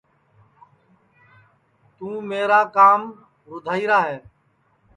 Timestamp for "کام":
2.75-3.01